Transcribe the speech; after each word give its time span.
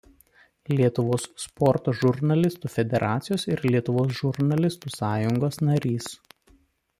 Lietuvos 0.77 1.25
sporto 1.43 1.93
žurnalistų 1.99 2.71
federacijos 2.77 3.45
ir 3.51 3.61
Lietuvos 3.75 4.17
žurnalistų 4.21 4.95
sąjungos 4.97 5.63
narys. 5.69 6.11